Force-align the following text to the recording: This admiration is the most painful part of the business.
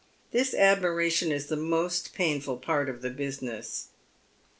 This 0.31 0.55
admiration 0.55 1.31
is 1.31 1.45
the 1.45 1.55
most 1.55 2.15
painful 2.15 2.57
part 2.57 2.89
of 2.89 3.03
the 3.03 3.11
business. 3.11 3.89